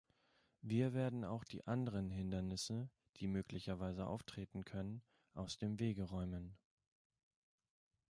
Wir 0.63 0.95
werden 0.95 1.23
auch 1.23 1.43
die 1.43 1.67
anderen 1.67 2.09
Hindernisse, 2.09 2.89
die 3.17 3.27
möglicherweise 3.27 4.07
auftreten 4.07 4.65
können, 4.65 5.03
aus 5.35 5.59
dem 5.59 5.79
Wege 5.79 6.01
räumen. 6.01 6.57